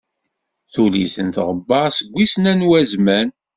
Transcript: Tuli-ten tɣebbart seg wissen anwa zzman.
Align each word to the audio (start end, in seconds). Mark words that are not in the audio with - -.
Tuli-ten 0.73 1.29
tɣebbart 1.37 1.93
seg 1.97 2.07
wissen 2.13 2.45
anwa 2.51 2.79
zzman. 2.91 3.29